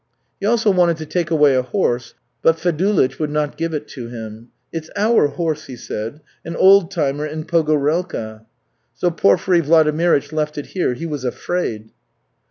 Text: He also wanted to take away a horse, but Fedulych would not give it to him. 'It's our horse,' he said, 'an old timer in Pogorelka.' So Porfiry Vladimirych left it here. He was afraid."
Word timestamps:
He 0.39 0.47
also 0.47 0.71
wanted 0.71 0.97
to 0.97 1.05
take 1.05 1.29
away 1.29 1.53
a 1.53 1.61
horse, 1.61 2.15
but 2.41 2.57
Fedulych 2.59 3.19
would 3.19 3.29
not 3.29 3.55
give 3.55 3.71
it 3.71 3.87
to 3.89 4.07
him. 4.09 4.47
'It's 4.73 4.89
our 4.95 5.27
horse,' 5.27 5.67
he 5.67 5.75
said, 5.75 6.21
'an 6.43 6.55
old 6.55 6.89
timer 6.89 7.27
in 7.27 7.43
Pogorelka.' 7.45 8.43
So 8.95 9.11
Porfiry 9.11 9.61
Vladimirych 9.61 10.31
left 10.33 10.57
it 10.57 10.65
here. 10.65 10.95
He 10.95 11.05
was 11.05 11.23
afraid." 11.23 11.91